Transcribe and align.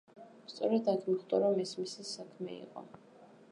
სწორად 0.51 0.89
აქ 0.93 1.03
მიხვდა, 1.09 1.41
რომ 1.45 1.61
ეს 1.65 1.75
მისი 1.83 2.09
საქმე 2.15 2.59
იყო. 2.65 2.87